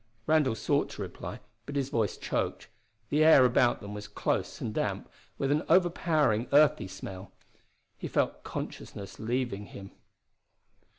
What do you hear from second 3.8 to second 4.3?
them was